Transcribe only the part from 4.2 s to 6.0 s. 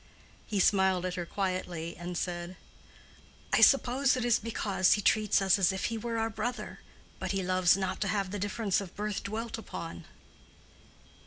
is because he treats us as if he